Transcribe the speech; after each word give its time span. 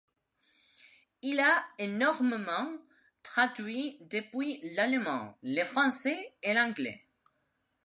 Il 1.21 1.39
a 1.39 1.63
énormément 1.77 2.75
traduit 3.21 3.99
depuis 4.09 4.59
l'allemand, 4.73 5.37
le 5.43 5.63
français 5.63 6.33
et 6.41 6.55
l'anglais. 6.55 7.05